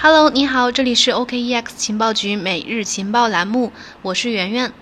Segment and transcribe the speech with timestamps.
[0.00, 3.72] Hello，你好，这里是 OKEX 情报局每日情报栏目，
[4.02, 4.72] 我是圆圆。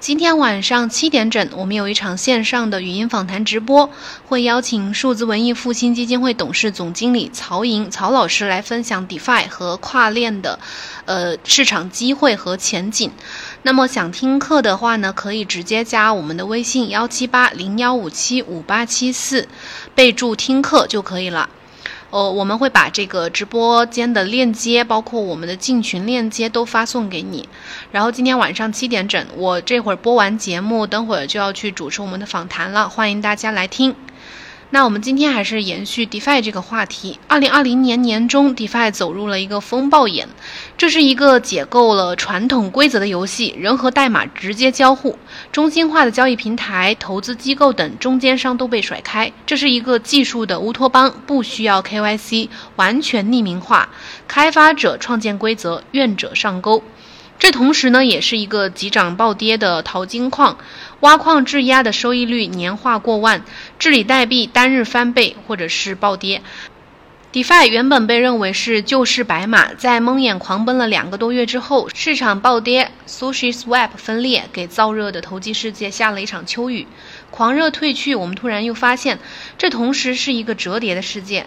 [0.00, 3.88] 今天晚上七点整，我们有一场线上的语音访谈直播，
[4.26, 10.58] 会邀请数字文艺复兴基金会董事总经理曹莹曹老师来分享 DeFi 和跨链的
[11.04, 13.12] 呃市场机会和前景。
[13.62, 19.46] 那么想听课的话呢，可以直接加我们的微信幺七八零幺五七五八七四，
[19.94, 21.48] 备注听课就可以了。
[22.14, 27.48] 呃，我们会把这个直播间的链接，包括我们的进群链接都发送给你。
[27.90, 33.96] 然后今天晚上七点整，我这会儿播完节目，等会儿就要去主持我们的访谈了，欢迎大家来听。
[34.70, 37.18] 那我们今天还是延续 DeFi 这个话题。
[37.26, 40.28] 二零二零年年中，DeFi 走入了一个风暴眼。
[40.76, 45.16] 这是一个解构了传统规则的游戏，人和代码直接交互，
[45.52, 49.32] 中心化的交易平台、投资机构等中间商都被甩开。
[49.46, 53.88] 这是一个技术的乌托邦，不需要 KYC，完全匿名化，
[54.26, 56.82] 开发者创建规则，愿者上钩。
[57.38, 60.58] 这同时呢，也是一个急涨暴跌的淘金矿，
[61.00, 63.44] 挖矿质押的收益率年化过万，
[63.78, 66.42] 治理代币单日翻倍或者是暴跌。
[67.34, 76.86] DeFi 原本被认为是救市白马，在蒙眼狂奔了两个多月之后，市场暴跌，SushiSwap 分裂，给燥热的投机世界下了一场秋雨。
[77.32, 79.18] 狂热退去，我们突然又发现，
[79.58, 81.46] 这同时是一个折叠的世界。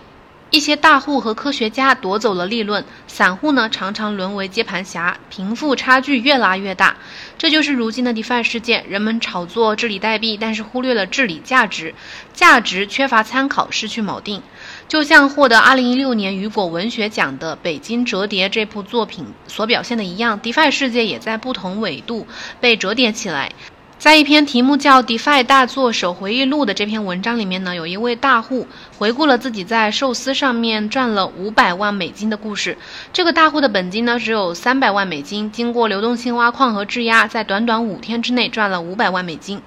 [0.50, 6.98] 一些大户和科学家夺走了利润，散户呢常常沦为接盘侠，贫富差距越拉越大。
[7.38, 11.96] 这就是如今的 DeFi 世界，人们炒作治理代币，但是忽略了治理价值，
[12.34, 14.42] 价值缺乏参考，失去锚定。
[14.88, 22.26] 就像获得2016年雨果文学奖的《北京折叠》这部作品所表现的一样，DeFi 世界也在不同纬度
[22.62, 23.52] 被折叠起来。
[24.00, 32.78] 在一篇题目叫《DeFi 大作手回忆录》的这篇文章里面呢，有一位大户回顾了自己在寿司上面赚了五百万美金的故事。
[33.12, 39.62] 这个大户的本金呢只有三百万美金，经过流动性挖矿和质押，在短短五天之内赚了五百万美金。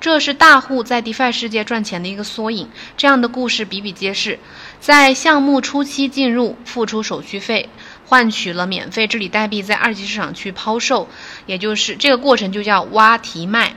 [0.00, 2.68] 这是大户在 DeFi 世界赚钱的一个缩影。
[2.96, 4.38] 这样的故事比比皆是。
[4.80, 7.68] 在项目初期进入，付出手续费。
[8.06, 11.08] 换取了免费治理代币，在二级市场去抛售，
[11.46, 13.76] 也就是这个过程就叫挖提卖。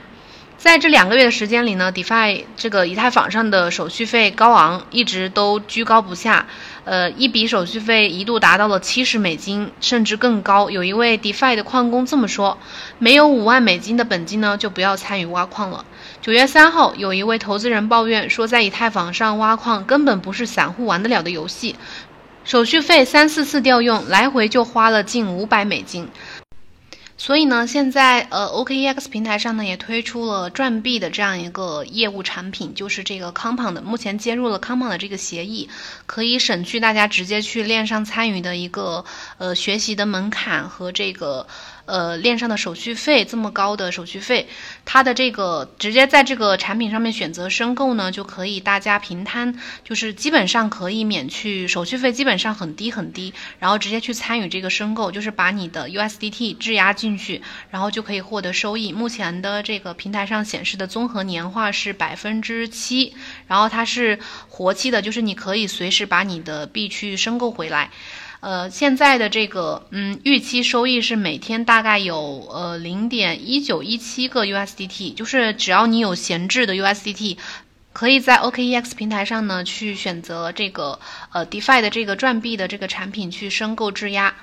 [0.58, 6.46] 在这两个月的时间里呢，DeFi 这个以太坊上的手续费高昂，一直都居高不下。
[6.84, 10.68] 呃，一笔手续费一度达到了七十美金，甚至更高。
[10.68, 12.58] 有一位 DeFi 的矿工这么说
[12.98, 15.84] ：“没有五万美金的本金呢，就不要参与挖矿了。”
[16.28, 21.74] 九月三号，有一位投资人抱怨说，在以太坊上挖矿根本不是散户玩得了的游戏。
[22.44, 26.06] 手续费三四次调用，来回就花了近五百美金。
[27.16, 35.70] 所以呢，现在呃，OKEX 平台上呢也推出了赚币的这样一个业务产品，就是这个 Compound，目前接入了 Compound 的这个协议，
[36.04, 39.06] 可以省去大家直接去链上参与的一个
[39.38, 41.46] 呃学习的门槛和这个。
[41.88, 44.46] 呃，链上的手续费这么高的手续费，
[44.84, 57.40] 它的这个直接在这个产品上面选择申购呢，就可以大家平摊，就是基本上可以免去手续费，基本上很低很低，然后直接去参与这个申购，就是把你的 USDT 质押进去，
[57.70, 58.92] 然后就可以获得收益。
[58.92, 63.14] 目前的这个平台上显示的综合年化是百分之七，
[63.46, 67.90] 然后它是活期的，就是你可以随时把你的币去申购回来。
[68.40, 77.36] 呃，现在的这个，嗯，预期收益是每天大概有呃零点一九一七个 USDT，就是只要你有闲置的 USDT，
[77.92, 81.00] 可以在 OKEX 平台上呢去选择这个
[81.32, 84.36] 呃 DeFi 的这个转币的这个产品去申购质押。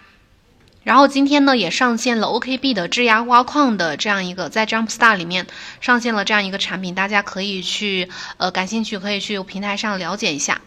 [0.84, 5.47] 然后今天呢也上线了 OKB 的质押挖矿的这样一个，在 Jumpstar 里面
[5.79, 10.59] 上线了这样一个产品，大家可以去呃感兴趣可以去平台上了解一下。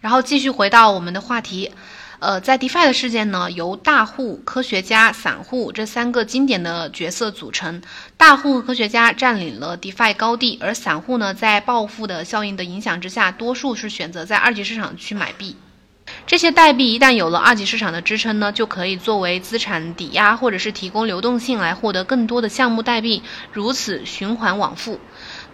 [0.00, 1.72] 然后继续回到我们的话题。
[2.22, 7.82] 呃，在 DeFi 的事件呢，由大户、科学家、散户这三个经典的角色组成。
[8.16, 15.56] 大户和科学家占领了 DeFi 高地，而散户呢，在暴富的效应的影响之下，多数是选择在二级市场去买币。
[16.24, 25.00] 这些代币一旦有了二级市场的支撑呢，就可以作为资产抵押，或者是提供流动性来获得更多的项目代币，如此循环往复。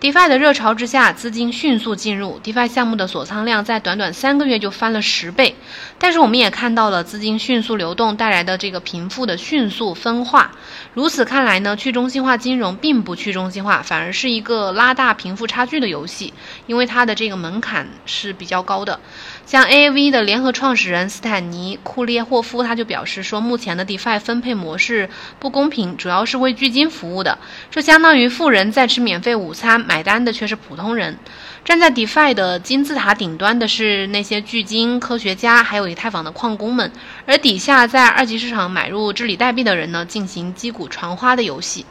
[0.00, 5.56] DeFi 的热潮之下，资金迅速进入 DeFi 项目的锁仓量在短短三个月就翻了十倍。
[5.98, 10.52] 但是我们也看到了资金迅速流动带来的这个贫富的迅速分化。
[10.94, 16.32] 如此看来呢，去中心化金融并不去中心化，反而是一个拉大贫富差距的游戏，
[16.68, 19.00] 因为它的这个门槛是比较高的。
[19.48, 25.08] 像 AAV 的联合创始人斯坦尼库列霍夫他就表示说，目前的 DeFi 分配模式
[25.38, 27.38] 不公平，主要是为巨金服务的，
[27.70, 31.16] 这相当于富人在吃免费午餐，买单的却是普通人。
[31.64, 36.92] 站在 DeFi 的金字塔顶端的是那些巨金科学家，还有以太坊的矿工们，
[37.24, 41.86] 而底下在二级市场买入治理代币的人呢，进行击鼓传花的游戏。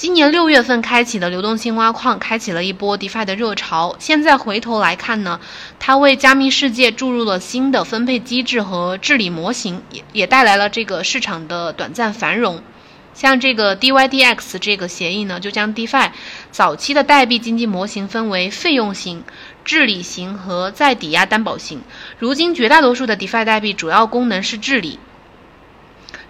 [0.00, 3.96] 今年六月份开启的流动性挖矿，开启了一波 DeFi 的热潮。
[3.98, 5.38] 现在回头来看呢，
[5.78, 12.62] 它为加密世界注入了新的分配机制和治理模型，也也带来了这个市场的短暂繁荣。
[13.12, 16.12] 像这个 DYDX 这个协议呢，就将 DeFi
[16.50, 19.22] 早期的代币经济模型分为费用型、
[19.66, 21.82] 治理型和再抵押担保型。
[22.18, 24.98] 如今绝大多数的 DeFi 代币主要功能是治理。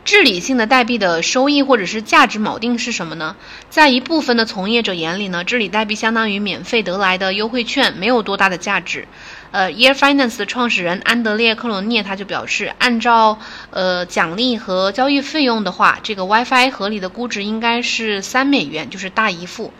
[0.03, 3.37] 治理性的代币的收益或者是价值锚定是什么呢？
[3.69, 9.07] 在一部分的从业者眼里呢，治理代币相当于免费得来的优惠券，没有多大的价值。
[9.51, 13.39] 呃，Year Finance 的创始人安德烈克罗涅他就表示，按照
[13.71, 19.73] 呃奖励和交易费用的话，这个 WiFi 合理的估值应该是三美元，就是大姨付。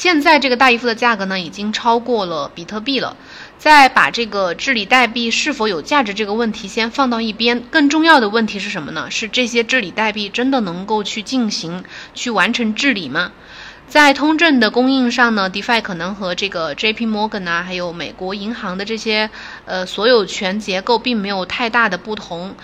[0.00, 3.18] 现在这个大姨夫的价格呢，已经超过了比特币了。
[3.58, 9.10] 再把这个治理代币是否有价值这个问题先放到一边，更重要的问题是什么呢？
[9.10, 13.32] 是这些治理代币真的能够去进行、去完成治理吗？
[13.88, 19.28] 在通证的供应上呢，DeFi 可能和这个 JP Morgan 啊，还有美国银行的这些
[19.66, 22.54] 呃所有权结构并没有太大的不同。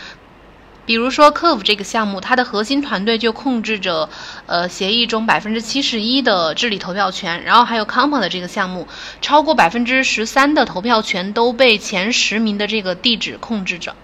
[0.86, 4.08] 比如说，Curve 这个项目，它的核心团队就控制着，
[4.46, 7.42] 呃，协议中百分之七十一的治理投票权。
[7.42, 8.86] 然后还有 Compound 这个项目，
[9.20, 13.94] 超过百分之十三的投票权都被前十名的这个地址控制着。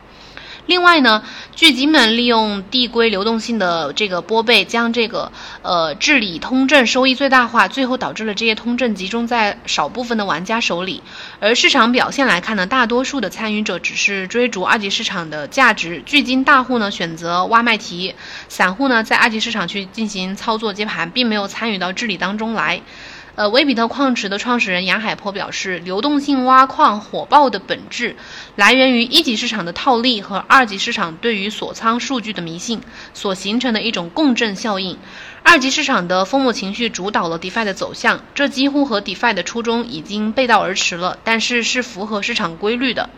[0.67, 1.23] 另外呢，
[1.55, 5.33] 巨鲸们利用递归流动性的这个拨备，将这个
[5.63, 11.03] 呃治理通证收益最大化，最后导致了这些通证集中在少部分的玩家手里。
[11.41, 18.15] 而市场表现来看呢，大多数的参与者只是追逐二级市场的价值，巨金大户呢选择挖卖提，
[18.49, 22.81] 散户呢在二级市场去进行操作接盘，并没有参与到治理当中来。
[23.35, 28.15] 呃，威比特矿池的创始人杨海波表示，流动性挖矿火爆的本质
[28.57, 32.83] 来源于一级市场的套利和二级市场对于锁仓数据的迷信
[33.15, 34.99] 所形成的一种共振效应。
[35.43, 43.09] 二级市场的疯魔情绪主导了 DeFi 的走向，这几乎和 DeFi 的初衷已经背道而驰了，但是是符合市场规律的。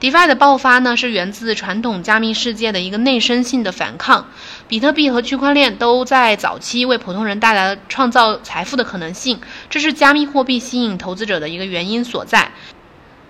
[0.00, 4.26] DeFi 的爆发呢，是源自传统加密世界的一个内生性的反抗。
[4.68, 12.50] 比特币和区块链都在早期为普通人带来了创造财富的可能性，这是加密货币吸引投资者的一个原因所在。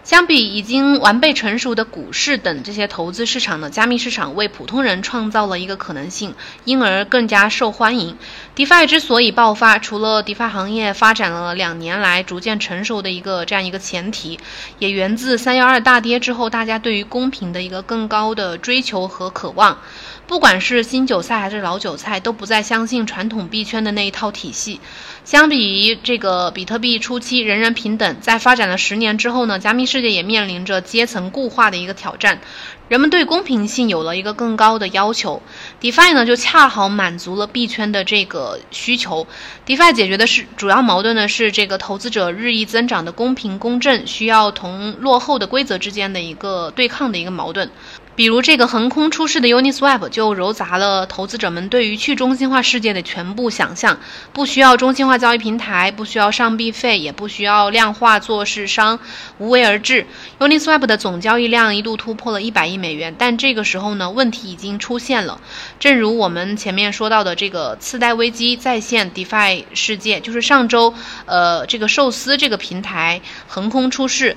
[0.04, 6.34] 相比已经完备成熟的股市等这些投资市场呢，加密市场为普通人创造了一个可能性，
[6.66, 8.18] 因而更加受欢迎。
[8.54, 14.38] DeFi 之所以爆发，除了 DeFi 行业发展了两年来逐渐成熟的一个这样一个前提，
[14.78, 19.78] 也源自三幺二大跌之后大家对于公平的一个更高的追求和渴望。
[20.26, 24.80] 不管是新韭菜还是老韭菜，都不再相信传统币圈的那一套体系。
[25.22, 32.40] 相比于这个比特币初期人人平等，在发展了十年之后呢，加密世界也面临着阶层固化的一个挑战，
[32.88, 35.40] 人们对公平性有了一个更高的要求。
[35.80, 39.28] DeFi 呢，就恰好满足了币圈的这个需求。
[39.64, 47.70] DeFi 解决的是主要矛盾呢，是这个投资者日益增长的公平公正需要同落后的规则之间的一个对抗的一个矛盾。
[48.16, 53.98] 比如这个横空出世的 Uniswap 就揉杂了投资者们对于去中心化世界的全部想象，
[54.32, 59.00] 不需要中心化交易平台，不需要上币费，也不需要量化做市商，
[59.38, 60.06] 无为而治。
[60.38, 65.40] Uniswap 的总交易量一度突破了一百亿美元，但这个时候呢，问题已经出现了。
[65.80, 70.94] 正如我们前面说到的，这个次贷危机再现 DeFi 世界，就是上周，
[71.26, 74.36] 呃，这个寿司这个平台横空出世。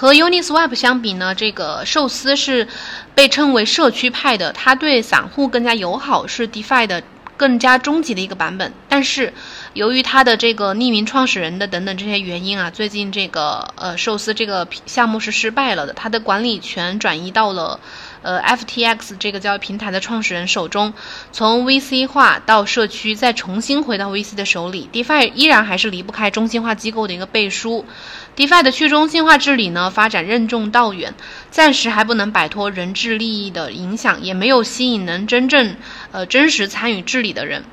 [0.00, 2.68] 和 Uniswap 相比呢，这个寿司是
[3.16, 7.02] 被称为社区派的，它对散户更加友好，是 DeFi 的
[7.36, 8.72] 更加终极的一个版本。
[8.88, 9.34] 但是，
[9.72, 17.80] 由于它的这个匿名创始人的等等这些原因啊，最近这个呃寿司这个项目是失败了的，它的管理权转移到了。
[18.22, 20.92] 呃，FTX 这个交易平台的创始人手中，
[21.32, 27.84] 从 VC 化到社区，再重新回到 VC 的手里，DeFi 依然还是离不开中心化机构的一个背书。
[28.36, 31.14] DeFi 的去中心化治理呢，发展任重道远，
[31.50, 35.76] 暂时还不能摆脱人治利益的影响，也没有吸引能真正
[36.12, 37.64] 呃真实参与治理的人。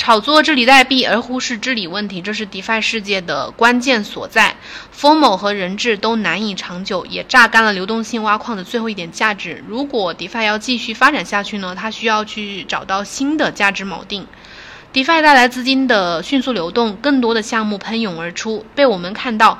[0.00, 4.56] 炒作治理代币而忽视治理问题，这是 DeFi 世界的关键所在。
[4.98, 9.62] FOMO 和人质都难以长久，也榨干了流动性挖矿的最后一点价值。
[9.68, 11.74] 如果 DeFi 要继续发展下去呢？
[11.78, 14.26] 它需要去找到新的价值锚定。
[14.94, 19.58] DeFi 带来资金的迅速流动，更多的项目喷涌而出，被我们看到。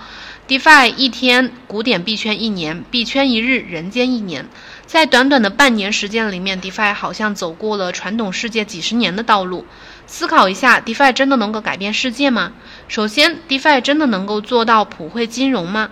[0.49, 4.49] DeFi 一天，古典币圈一年，币圈一日，人间一年。
[4.87, 9.67] 在短短的半年时间里面，DeFi 好像走过了传统世界几十年的道路。
[10.13, 12.53] 思考一下，DeFi 真的能够改变世界吗？
[12.89, 15.89] 首先，DeFi 真的能够做到普惠金融吗？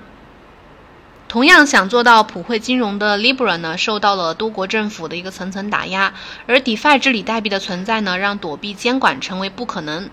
[1.29, 6.15] 同样想做到普惠金融的 Libra 呢，受到了多国政府的一个层层打压，
[6.49, 10.11] 而 DeFi 治理代币的存在呢，让躲避监管成为不可能。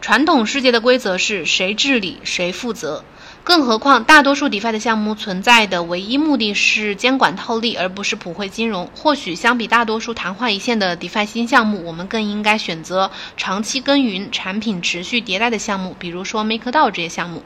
[0.00, 3.04] 传统世界的规则是谁治理谁负责。
[3.44, 8.88] 更何况，大多数 DeFi 的项目存在的唯一目的是监管套利，而不是普惠金融。
[8.94, 17.42] 或许相比大多数昙花一现的 DeFi 新项目，我们更应该选择长期耕耘、产品持续迭代的项目，比如说 MakerDAO 这些项目。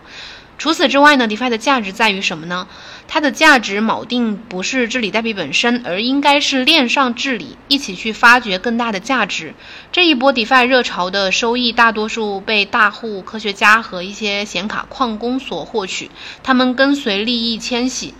[0.59, 2.67] 除此之外呢，DeFi 的价值在于什么呢？
[3.07, 9.55] 它的价值锚定不是治理代币本身，而应该是链上治理，一起去发掘更大的价值。
[9.93, 16.11] 这一波 DeFi 热潮的收益，大多数被大户、科学家和一些显卡矿工所获取，
[16.43, 18.15] 他们跟随利益迁徙。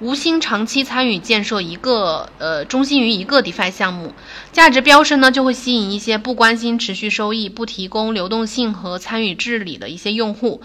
[0.00, 4.12] 无心长期参与建设一个呃中心于一个 DeFi 项目，
[4.52, 10.62] 价值飙升呢，就会吸引一些不关心持续收益、不提供流动性和参与治理的一些用户。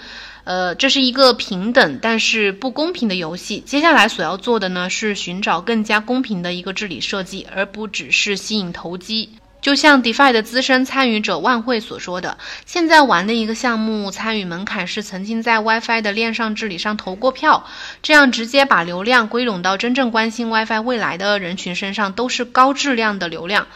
[0.50, 3.60] 呃，这是一个平等但是不公平的游戏。
[3.68, 9.30] 接下来所要做的呢，是寻找更加公平的一个治理设计，而不只是吸引投机。
[9.62, 17.68] 就像 DeFi 的资深参与者万汇所说的，现在玩的一个项目参与门槛是曾经在 WiFi 的链上治理上投过票，
[18.02, 23.68] 这样直接把流量归拢到真正关心 WiFi 未来的人群身上，都是高质量的流量。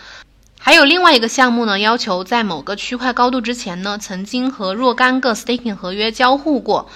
[0.66, 6.90] 还有另外一个项目呢，要求在某个区块高度之前呢，曾经和若干个 staking 合约交互过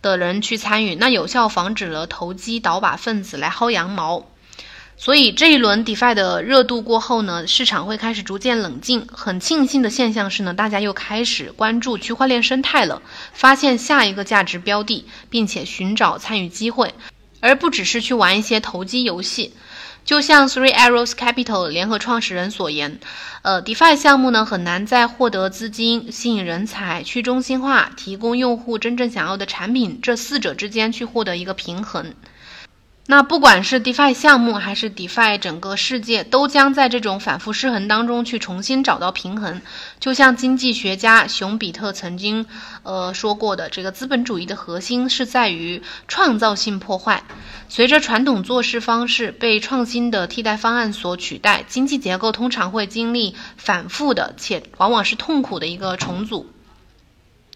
[0.00, 4.24] 的人去参与，那有效防止了投机倒把分子来薅羊毛。
[4.96, 9.08] 所以这一轮 DeFi 的热度过后呢，市场会开始逐渐冷静。
[9.10, 16.94] 很庆幸的现象是呢，大家又开始关注区块链生态了，发现下一个价值标的，并且寻找参与机会，
[17.40, 19.54] 而不只是去玩一些投机游戏。
[20.08, 22.98] 就像 Three Arrows Capital 联合创始人所言，
[23.42, 32.14] 呃，DeFi 项目呢很难在获得资金、吸引人才、去中心化、提供用户真正想要的产品这四者之间去获得一个平衡。
[33.10, 39.62] 那不管是 DeFi 项目还是 DeFi 整个世界，都将在这种反复失衡当中去重新找到平衡。
[39.98, 42.44] 就像经济学家熊彼特曾经
[42.82, 47.24] 呃说过的，这个资本主义的核心是在于创造性破坏。
[47.70, 56.50] 随着传统做事方式被创新的替代方案所取代，经济结构通常会经历反复的且往往是痛苦的一个重组。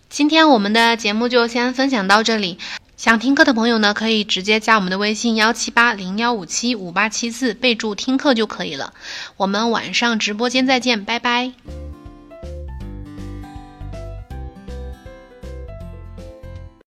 [0.08, 2.56] 今天我们的节目就先分享到这里。
[3.02, 8.94] 想听课的朋友呢，可以直接加我们的微信幺七八零幺五七五八七四，备注听课就可以了。
[9.36, 11.50] 我们晚上直播间再见，拜拜。